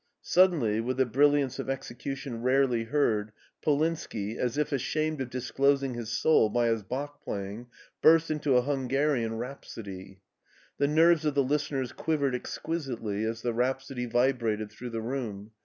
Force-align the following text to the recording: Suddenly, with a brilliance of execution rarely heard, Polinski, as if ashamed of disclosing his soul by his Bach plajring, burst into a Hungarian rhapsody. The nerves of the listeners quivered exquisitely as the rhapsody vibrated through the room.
Suddenly, 0.23 0.81
with 0.81 0.99
a 0.99 1.05
brilliance 1.05 1.59
of 1.59 1.69
execution 1.69 2.41
rarely 2.41 2.85
heard, 2.85 3.31
Polinski, 3.63 4.35
as 4.35 4.57
if 4.57 4.71
ashamed 4.71 5.21
of 5.21 5.29
disclosing 5.29 5.93
his 5.93 6.09
soul 6.09 6.49
by 6.49 6.69
his 6.69 6.81
Bach 6.81 7.23
plajring, 7.23 7.67
burst 8.01 8.31
into 8.31 8.55
a 8.57 8.63
Hungarian 8.63 9.37
rhapsody. 9.37 10.21
The 10.79 10.87
nerves 10.87 11.23
of 11.23 11.35
the 11.35 11.43
listeners 11.43 11.91
quivered 11.91 12.33
exquisitely 12.33 13.25
as 13.25 13.43
the 13.43 13.53
rhapsody 13.53 14.07
vibrated 14.07 14.71
through 14.71 14.89
the 14.89 15.01
room. 15.01 15.51